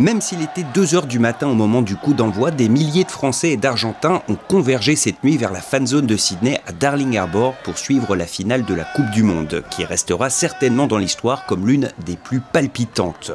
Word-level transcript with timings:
Même 0.00 0.22
s'il 0.22 0.40
était 0.40 0.62
2 0.62 0.94
heures 0.94 1.06
du 1.06 1.18
matin 1.18 1.46
au 1.46 1.52
moment 1.52 1.82
du 1.82 1.94
coup 1.94 2.14
d'envoi, 2.14 2.50
des 2.50 2.70
milliers 2.70 3.04
de 3.04 3.10
Français 3.10 3.50
et 3.50 3.58
d'Argentins 3.58 4.22
ont 4.30 4.38
convergé 4.48 4.96
cette 4.96 5.22
nuit 5.22 5.36
vers 5.36 5.52
la 5.52 5.60
fan 5.60 5.86
zone 5.86 6.06
de 6.06 6.16
Sydney 6.16 6.58
à 6.66 6.72
Darling 6.72 7.18
Harbour 7.18 7.52
pour 7.64 7.76
suivre 7.76 8.16
la 8.16 8.24
finale 8.24 8.64
de 8.64 8.72
la 8.72 8.84
Coupe 8.84 9.10
du 9.10 9.22
Monde, 9.22 9.62
qui 9.70 9.84
restera 9.84 10.30
certainement 10.30 10.86
dans 10.86 10.96
l'histoire 10.96 11.44
comme 11.44 11.66
l'une 11.66 11.90
des 12.06 12.16
plus 12.16 12.40
palpitantes. 12.40 13.32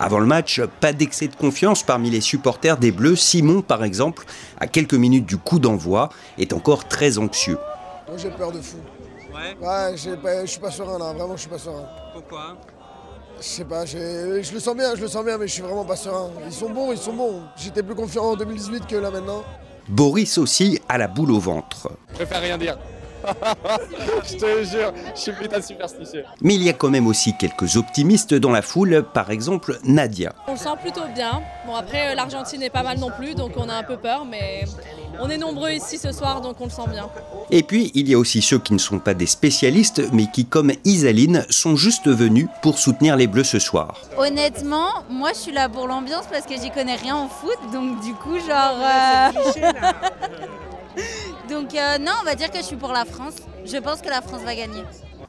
Avant 0.00 0.18
le 0.18 0.24
match, 0.24 0.62
pas 0.80 0.94
d'excès 0.94 1.28
de 1.28 1.36
confiance 1.36 1.82
parmi 1.82 2.08
les 2.08 2.22
supporters 2.22 2.78
des 2.78 2.92
Bleus. 2.92 3.16
Simon, 3.16 3.60
par 3.60 3.84
exemple, 3.84 4.24
à 4.58 4.66
quelques 4.68 4.94
minutes 4.94 5.26
du 5.26 5.36
coup 5.36 5.58
d'envoi, 5.58 6.08
est 6.38 6.54
encore 6.54 6.88
très 6.88 7.18
anxieux. 7.18 7.58
Moi 8.08 8.16
j'ai 8.16 8.30
peur 8.30 8.52
de 8.52 8.62
fou. 8.62 8.78
Ouais 9.34 9.54
Ouais, 9.60 9.94
je 10.46 10.46
suis 10.46 10.60
pas 10.60 10.70
serein 10.70 10.98
là, 10.98 11.12
vraiment 11.12 11.36
je 11.36 11.42
suis 11.42 11.50
pas 11.50 11.58
serein. 11.58 11.84
Pourquoi? 12.14 12.56
Je 13.38 13.44
sais 13.44 13.64
pas, 13.64 13.84
je 13.84 14.52
le 14.52 14.60
sens 14.60 14.74
bien, 14.74 14.94
je 14.94 15.02
le 15.02 15.08
sens 15.08 15.24
bien, 15.24 15.36
mais 15.36 15.46
je 15.46 15.52
suis 15.52 15.62
vraiment 15.62 15.84
pas 15.84 15.96
serein. 15.96 16.30
Ils 16.46 16.52
sont 16.52 16.70
bons, 16.70 16.92
ils 16.92 16.98
sont 16.98 17.12
bons. 17.12 17.42
J'étais 17.56 17.82
plus 17.82 17.94
confiant 17.94 18.24
en 18.24 18.36
2018 18.36 18.86
que 18.86 18.96
là 18.96 19.10
maintenant. 19.10 19.44
Boris 19.88 20.38
aussi 20.38 20.80
a 20.88 20.98
la 20.98 21.06
boule 21.06 21.30
au 21.32 21.38
ventre. 21.38 21.92
Je 22.10 22.14
préfère 22.16 22.40
rien 22.40 22.58
dire. 22.58 22.78
Je 24.24 24.36
te 24.36 24.64
jure, 24.64 24.92
je 25.14 25.20
suis 25.20 25.32
putain 25.32 25.60
superstitieux. 25.60 26.24
Mais 26.40 26.54
il 26.54 26.62
y 26.62 26.68
a 26.68 26.72
quand 26.72 26.90
même 26.90 27.06
aussi 27.06 27.36
quelques 27.36 27.76
optimistes 27.76 28.34
dans 28.34 28.50
la 28.50 28.62
foule, 28.62 29.04
par 29.12 29.30
exemple 29.30 29.78
Nadia. 29.84 30.32
On 30.46 30.52
le 30.52 30.58
sent 30.58 30.68
plutôt 30.82 31.06
bien. 31.14 31.40
Bon 31.66 31.74
après 31.74 32.14
l'Argentine 32.14 32.62
est 32.62 32.70
pas 32.70 32.82
mal 32.82 32.98
non 32.98 33.10
plus, 33.10 33.34
donc 33.34 33.52
on 33.56 33.68
a 33.68 33.74
un 33.74 33.82
peu 33.82 33.96
peur, 33.96 34.24
mais 34.24 34.64
on 35.20 35.28
est 35.30 35.38
nombreux 35.38 35.70
ici 35.72 35.98
ce 35.98 36.12
soir, 36.12 36.40
donc 36.40 36.60
on 36.60 36.64
le 36.64 36.70
sent 36.70 36.88
bien. 36.90 37.08
Et 37.50 37.62
puis 37.62 37.90
il 37.94 38.08
y 38.08 38.14
a 38.14 38.18
aussi 38.18 38.42
ceux 38.42 38.58
qui 38.58 38.72
ne 38.72 38.78
sont 38.78 38.98
pas 38.98 39.14
des 39.14 39.26
spécialistes, 39.26 40.02
mais 40.12 40.26
qui, 40.32 40.44
comme 40.46 40.72
Isaline, 40.84 41.44
sont 41.50 41.76
juste 41.76 42.08
venus 42.08 42.48
pour 42.62 42.78
soutenir 42.78 43.16
les 43.16 43.26
Bleus 43.26 43.44
ce 43.44 43.58
soir. 43.58 44.00
Honnêtement, 44.16 44.88
moi 45.10 45.30
je 45.32 45.38
suis 45.38 45.52
là 45.52 45.68
pour 45.68 45.86
l'ambiance 45.86 46.26
parce 46.30 46.46
que 46.46 46.54
j'y 46.60 46.70
connais 46.70 46.96
rien 46.96 47.16
en 47.16 47.28
foot, 47.28 47.58
donc 47.72 48.00
du 48.02 48.14
coup 48.14 48.36
genre... 48.36 48.76
euh, 48.80 49.30
Donc 51.48 51.74
euh, 51.74 51.98
non, 51.98 52.12
on 52.20 52.24
va 52.24 52.34
dire 52.34 52.50
que 52.50 52.58
je 52.58 52.64
suis 52.64 52.76
pour 52.76 52.92
la 52.92 53.04
France. 53.04 53.36
Je 53.64 53.76
pense 53.76 54.00
que 54.00 54.08
la 54.08 54.22
France 54.22 54.42
va 54.42 54.54
gagner. 54.54 54.82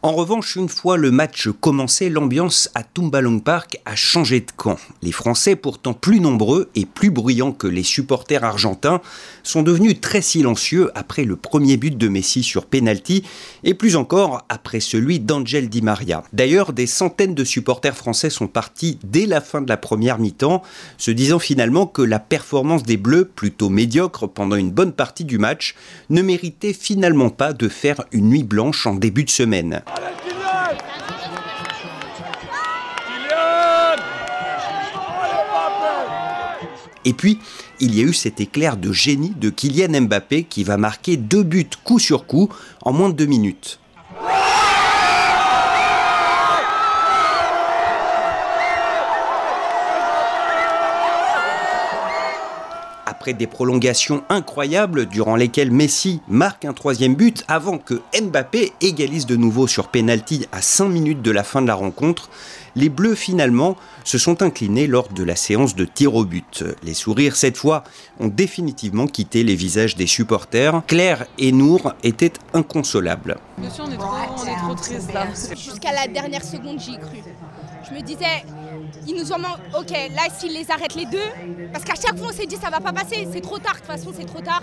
En 0.04 0.14
revanche, 0.14 0.56
une 0.56 0.70
fois 0.70 0.96
le 0.96 1.10
match 1.10 1.50
commencé, 1.60 2.10
l'ambiance 2.10 2.70
à 2.76 2.84
Tumbalong 2.84 3.40
Park 3.42 3.82
a 3.86 3.96
changé 3.96 4.42
de 4.42 4.52
camp. 4.56 4.78
Les 5.02 5.12
Français, 5.12 5.56
pourtant 5.56 5.94
plus 5.94 6.20
nombreux 6.20 6.70
et 6.76 6.86
plus 6.86 7.10
bruyants 7.10 7.52
que 7.52 7.66
les 7.66 7.82
supporters 7.82 8.44
argentins, 8.44 9.02
sont 9.42 9.64
devenus 9.64 10.00
très 10.00 10.22
silencieux 10.22 10.92
après 10.94 11.24
le 11.24 11.36
premier 11.36 11.78
but 11.78 11.98
de 11.98 12.08
Messi 12.10 12.44
sur 12.44 12.68
penalty 12.68 13.24
et 13.64 13.74
plus 13.74 13.96
encore 13.96 14.46
après 14.50 14.82
celui 14.82 15.20
d'Angel 15.20 15.68
Di 15.68 15.82
Maria. 15.82 16.24
D'ailleurs, 16.32 16.74
des 16.74 16.86
centaines 16.86 17.34
de 17.34 17.44
supporters 17.44 17.98
français 17.98 18.30
sont 18.30 18.48
partis 18.48 19.00
dès 19.04 19.26
la 19.26 19.42
fin 19.42 19.62
de 19.62 19.70
la 19.70 19.78
première 19.78 20.20
mi-temps, 20.20 20.62
se 21.00 21.10
disant 21.10 21.40
finalement 21.40 21.88
que 21.88 22.04
la 22.04 22.20
performance 22.20 22.84
des 22.84 22.98
Bleus, 22.98 23.26
plutôt 23.26 23.70
médiocre 23.70 24.28
pendant 24.28 24.58
une 24.58 24.72
bonne 24.72 24.94
partie 24.94 25.26
du 25.26 25.40
match, 25.40 25.76
ne 26.10 26.22
méritait 26.22 26.74
finalement 26.74 27.30
pas 27.30 27.54
de 27.54 27.68
faire 27.68 28.04
une 28.12 28.30
nuit 28.30 28.44
blanche 28.44 28.88
en 28.88 28.96
début 28.96 29.24
de 29.24 29.30
semaine. 29.30 29.82
Et 37.06 37.14
puis, 37.14 37.40
il 37.80 37.96
y 37.96 38.02
a 38.02 38.04
eu 38.04 38.14
cet 38.14 38.42
éclair 38.42 38.76
de 38.76 38.92
génie 38.92 39.34
de 39.40 39.50
Kylian 39.50 40.02
Mbappé 40.02 40.44
qui 40.44 40.66
va 40.66 40.76
marquer 40.76 41.16
deux 41.16 41.44
buts 41.44 41.70
coup 41.86 42.00
sur 42.00 42.26
coup 42.26 42.50
en 42.82 42.92
moins 42.92 43.10
de 43.10 43.16
deux 43.16 43.26
minutes. 43.26 43.80
Après 53.18 53.34
des 53.34 53.48
prolongations 53.48 54.24
incroyables 54.30 55.08
durant 55.08 55.36
lesquelles 55.36 55.72
Messi 55.72 56.22
marque 56.28 56.66
un 56.66 56.74
troisième 56.74 57.16
but 57.16 57.44
avant 57.48 57.80
que 57.80 58.00
Mbappé 58.22 58.74
égalise 58.80 59.26
de 59.26 59.36
nouveau 59.36 59.66
sur 59.66 59.88
penalty 59.88 60.46
à 60.52 60.62
5 60.62 60.88
minutes 60.88 61.24
de 61.24 61.32
la 61.32 61.44
fin 61.44 61.64
de 61.64 61.68
la 61.68 61.74
rencontre, 61.74 62.30
les 62.76 62.90
Bleus 62.90 63.16
finalement 63.16 63.76
se 64.04 64.20
sont 64.20 64.44
inclinés 64.44 64.86
lors 64.86 65.10
de 65.10 65.24
la 65.24 65.36
séance 65.36 65.74
de 65.74 65.84
tir 65.84 66.14
au 66.14 66.26
but. 66.26 66.64
Les 66.84 66.94
sourires 66.94 67.36
cette 67.36 67.58
fois 67.58 67.84
ont 68.20 68.28
définitivement 68.28 69.08
quitté 69.08 69.44
les 69.44 69.56
visages 69.56 69.96
des 69.96 70.06
supporters. 70.06 70.84
Claire 70.86 71.26
et 71.40 71.52
Nour 71.52 71.94
étaient 72.04 72.34
inconsolables. 72.54 73.38
Monsieur, 73.58 73.84
on 73.88 73.92
est 73.92 73.98
trop, 73.98 74.10
on 74.38 74.46
est 74.46 74.58
trop 74.58 74.76
triste 74.76 75.12
là. 75.12 75.26
Jusqu'à 75.56 75.92
la 75.92 76.08
dernière 76.08 76.44
seconde, 76.44 76.80
j'y 76.80 76.94
ai 76.94 77.00
cru. 77.00 77.18
Je 77.90 77.96
me 77.96 78.02
disais, 78.02 78.44
ils 79.08 79.16
nous 79.16 79.32
ont 79.32 79.40
manqué. 79.40 79.62
Ok, 79.78 79.92
là, 80.16 80.24
s'ils 80.36 80.54
les 80.54 80.70
arrêtent 80.70 80.96
les 80.96 81.06
deux, 81.06 81.70
parce 81.72 81.84
qu'à 81.84 81.96
chaque 81.96 82.18
fois, 82.18 82.28
on 82.30 82.34
s'est 82.34 82.46
dit, 82.46 82.58
ça 82.58 82.70
va 82.70 82.80
pas 82.80 82.92
passer, 82.92 83.28
c'est 83.32 83.42
trop 83.42 83.58
tard, 83.58 83.74
de 83.74 83.78
toute 83.80 83.88
façon, 83.88 84.12
c'est 84.16 84.26
trop 84.26 84.42
tard. 84.42 84.62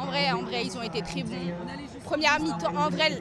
En 0.00 0.06
vrai, 0.06 0.32
en 0.32 0.42
vrai, 0.42 0.62
ils 0.64 0.78
ont 0.78 0.82
été 0.82 1.02
très 1.02 1.22
bons. 1.22 1.36
Première 2.04 2.40
mi-temps, 2.40 2.74
en 2.74 2.88
vrai, 2.88 3.18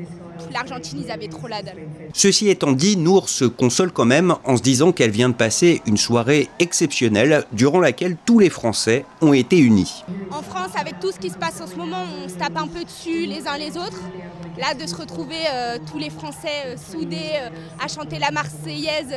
l'Argentine, 0.54 1.02
ils 1.04 1.12
avaient 1.12 1.28
trop 1.28 1.48
la 1.48 1.62
dalle. 1.62 1.76
Ceci 2.14 2.48
étant 2.48 2.72
dit, 2.72 2.96
Nour 2.96 3.28
se 3.28 3.44
console 3.44 3.92
quand 3.92 4.06
même 4.06 4.36
en 4.46 4.56
se 4.56 4.62
disant 4.62 4.94
qu'elle 4.94 5.12
vient 5.12 5.28
de 5.28 5.34
passer 5.34 5.82
une 5.86 5.98
soirée 5.98 6.48
exceptionnelle 6.60 7.44
durant 7.52 7.82
laquelle 7.82 8.16
tous 8.26 8.40
les 8.40 8.50
Français 8.50 9.06
ont 9.22 9.34
été 9.34 9.58
unis. 9.58 10.06
En 10.32 10.42
France, 10.42 10.72
avec 10.80 11.00
tout 11.02 11.12
ce 11.12 11.20
qui 11.20 11.30
se 11.30 11.38
passe 11.38 11.60
en 11.60 11.68
ce 11.68 11.76
moment, 11.76 12.04
on 12.24 12.30
se 12.30 12.36
tape 12.36 12.58
un 12.58 12.68
peu 12.68 12.84
dessus 12.86 13.26
les 13.26 13.46
uns 13.46 13.58
les 13.58 13.78
autres. 13.78 14.02
Là, 14.58 14.74
de 14.74 14.88
se 14.88 14.96
retrouver 14.96 15.36
euh, 15.52 15.78
tous 15.92 15.98
les 15.98 16.10
Français 16.10 16.66
euh, 16.66 16.76
soudés 16.78 17.32
euh, 17.36 17.50
à 17.84 17.88
chanter 17.88 18.20
la 18.20 18.32
Marseillaise 18.32 19.14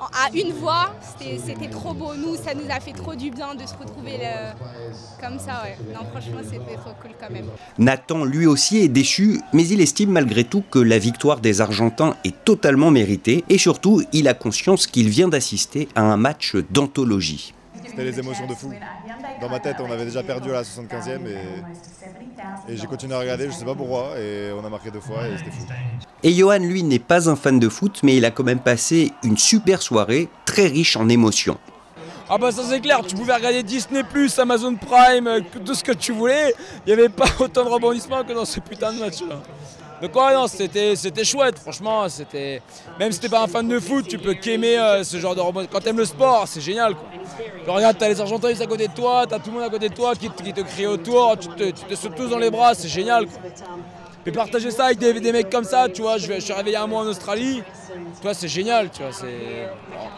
à 0.00 0.30
une 0.34 0.52
voix, 0.52 0.94
c'était 1.18 1.68
trop 1.68 1.94
beau. 1.94 2.14
Nous, 2.14 2.36
ça 2.36 2.54
nous 2.54 2.68
a 2.70 2.80
fait 2.80 2.92
trop 2.92 3.14
du 3.14 3.30
bien 3.30 3.54
de 3.54 3.66
se 3.66 3.74
retrouver 3.74 4.18
euh, 4.22 4.52
comme 5.20 5.38
ça. 5.38 5.62
Ouais. 5.64 5.76
Non, 5.92 6.00
franchement, 6.10 6.40
c'était 6.42 6.76
trop 6.76 6.92
cool 7.00 7.12
quand 7.20 7.32
même. 7.32 7.46
Nathan, 7.78 8.24
lui 8.24 8.46
aussi, 8.46 8.78
est 8.78 8.88
déçu, 8.88 9.40
mais 9.52 9.66
il 9.66 9.80
estime 9.80 10.10
malgré 10.10 10.44
tout 10.44 10.62
que 10.70 10.78
la 10.78 10.98
victoire 10.98 11.40
des 11.40 11.60
Argentins 11.60 12.16
est 12.24 12.44
totalement 12.44 12.90
méritée 12.90 13.44
et 13.48 13.58
surtout, 13.58 14.02
il 14.12 14.28
a 14.28 14.34
conscience 14.34 14.86
qu'il 14.86 15.08
vient 15.08 15.28
d'assister 15.28 15.88
à 15.94 16.02
un 16.02 16.16
match 16.16 16.56
d'anthologie. 16.70 17.54
C'était 17.94 18.10
les 18.10 18.18
émotions 18.18 18.46
de 18.46 18.54
fou. 18.54 18.72
Dans 19.40 19.48
ma 19.48 19.60
tête, 19.60 19.76
on 19.78 19.90
avait 19.90 20.04
déjà 20.04 20.24
perdu 20.24 20.50
à 20.50 20.54
la 20.54 20.62
75e 20.62 21.26
et, 21.28 22.72
et 22.72 22.76
j'ai 22.76 22.86
continué 22.86 23.14
à 23.14 23.20
regarder, 23.20 23.46
je 23.46 23.52
sais 23.52 23.64
pas 23.64 23.76
pourquoi, 23.76 24.18
et 24.18 24.50
on 24.52 24.64
a 24.64 24.68
marqué 24.68 24.90
deux 24.90 25.00
fois 25.00 25.28
et 25.28 25.38
c'était 25.38 25.52
fou. 25.52 25.64
Et 26.24 26.32
Johan, 26.32 26.58
lui, 26.58 26.82
n'est 26.82 26.98
pas 26.98 27.30
un 27.30 27.36
fan 27.36 27.60
de 27.60 27.68
foot, 27.68 28.00
mais 28.02 28.16
il 28.16 28.24
a 28.24 28.32
quand 28.32 28.42
même 28.42 28.58
passé 28.58 29.12
une 29.22 29.36
super 29.36 29.80
soirée, 29.80 30.28
très 30.44 30.66
riche 30.66 30.96
en 30.96 31.08
émotions. 31.08 31.58
Ah 32.28 32.38
bah 32.38 32.50
ça 32.50 32.62
c'est 32.66 32.80
clair, 32.80 33.02
tu 33.06 33.14
pouvais 33.14 33.34
regarder 33.34 33.62
Disney+, 33.62 34.02
Amazon 34.38 34.74
Prime, 34.76 35.26
euh, 35.26 35.40
tout 35.64 35.74
ce 35.74 35.84
que 35.84 35.92
tu 35.92 36.12
voulais, 36.12 36.54
il 36.86 36.94
n'y 36.94 36.98
avait 36.98 37.10
pas 37.10 37.26
autant 37.38 37.64
de 37.64 37.68
rebondissements 37.68 38.24
que 38.24 38.32
dans 38.32 38.46
ce 38.46 38.60
putain 38.60 38.94
de 38.94 38.98
match 38.98 39.20
là. 39.28 39.42
Donc 40.02 40.14
ouais 40.16 40.34
non, 40.34 40.46
c'était, 40.46 40.96
c'était 40.96 41.24
chouette, 41.24 41.58
franchement, 41.58 42.08
c'était... 42.08 42.60
Même 42.98 43.12
si 43.12 43.20
t'es 43.20 43.28
pas 43.28 43.42
un 43.42 43.46
fan 43.46 43.66
de 43.66 43.78
foot, 43.78 44.06
tu 44.08 44.18
peux 44.18 44.34
qu'aimer 44.34 44.78
euh, 44.78 45.04
ce 45.04 45.18
genre 45.18 45.34
de 45.34 45.40
rebond. 45.40 45.66
Quand 45.70 45.80
t'aimes 45.80 45.98
le 45.98 46.04
sport, 46.04 46.46
c'est 46.46 46.60
génial 46.60 46.94
quoi. 46.94 47.06
Tu 47.12 47.98
t'as 47.98 48.08
les 48.08 48.20
Argentins 48.20 48.48
à 48.60 48.66
côté 48.66 48.88
de 48.88 48.92
toi, 48.92 49.24
t'as 49.28 49.38
tout 49.38 49.50
le 49.50 49.52
monde 49.52 49.62
à 49.62 49.70
côté 49.70 49.88
de 49.88 49.94
toi 49.94 50.14
qui, 50.14 50.28
te- 50.28 50.60
crie 50.62 50.86
autour, 50.86 51.36
tu 51.38 51.48
te, 51.48 51.94
sautes 51.94 52.16
tous 52.16 52.28
dans 52.28 52.38
les 52.38 52.50
bras, 52.50 52.74
c'est 52.74 52.88
génial 52.88 53.26
quoi. 53.26 53.40
Et 54.26 54.32
partager 54.32 54.70
ça 54.70 54.86
avec 54.86 54.98
des, 54.98 55.32
mecs 55.32 55.50
comme 55.50 55.64
ça, 55.64 55.86
tu 55.88 56.00
vois, 56.02 56.16
je, 56.16 56.32
je 56.32 56.40
suis 56.40 56.52
réveillé 56.52 56.76
un 56.76 56.86
mois 56.86 57.02
en 57.02 57.06
Australie, 57.06 57.62
tu 58.16 58.22
vois, 58.22 58.32
c'est 58.34 58.48
génial, 58.48 58.90
tu 58.90 59.02
vois. 59.02 59.12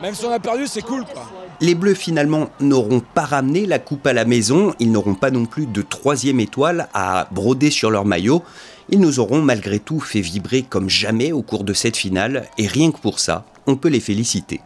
Même 0.00 0.14
si 0.14 0.24
on 0.24 0.32
a 0.32 0.38
perdu, 0.38 0.66
c'est 0.66 0.82
cool 0.82 1.04
quoi. 1.04 1.24
Les 1.62 1.74
Bleus 1.74 1.94
finalement 1.94 2.50
n'auront 2.60 3.00
pas 3.00 3.24
ramené 3.24 3.64
la 3.64 3.78
coupe 3.78 4.06
à 4.06 4.12
la 4.12 4.26
maison, 4.26 4.74
ils 4.78 4.92
n'auront 4.92 5.14
pas 5.14 5.30
non 5.30 5.46
plus 5.46 5.64
de 5.64 5.80
troisième 5.80 6.38
étoile 6.38 6.88
à 6.92 7.28
broder 7.30 7.70
sur 7.70 7.90
leur 7.90 8.04
maillot. 8.04 8.42
Ils 8.90 9.00
nous 9.00 9.20
auront 9.20 9.40
malgré 9.40 9.78
tout 9.78 9.98
fait 9.98 10.20
vibrer 10.20 10.62
comme 10.62 10.90
jamais 10.90 11.32
au 11.32 11.40
cours 11.40 11.64
de 11.64 11.72
cette 11.72 11.96
finale, 11.96 12.46
et 12.58 12.66
rien 12.66 12.92
que 12.92 12.98
pour 12.98 13.20
ça, 13.20 13.46
on 13.66 13.76
peut 13.76 13.88
les 13.88 14.00
féliciter. 14.00 14.60